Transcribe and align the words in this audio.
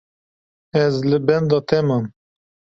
Ez 0.83 0.95
li 1.09 1.19
benda 1.27 1.63
te 1.69 1.85
mam. 1.87 2.05